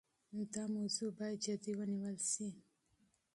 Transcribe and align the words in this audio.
دا 0.53 0.63
موضوع 0.75 1.09
باید 1.19 1.39
جدي 1.45 1.73
ونیول 1.77 2.17
شي. 2.31 2.47